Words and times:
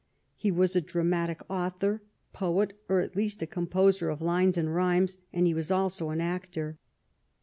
He 0.35 0.49
was 0.49 0.75
a 0.75 0.81
dramatic 0.81 1.41
author, 1.47 2.01
poet, 2.33 2.73
or, 2.89 3.01
at 3.01 3.15
least, 3.15 3.43
a 3.43 3.45
composer 3.45 4.09
of 4.09 4.19
lines 4.19 4.57
and 4.57 4.73
rhymes, 4.73 5.17
and 5.31 5.45
he 5.45 5.53
was 5.53 5.69
also 5.69 6.09
an 6.09 6.19
actor. 6.21 6.79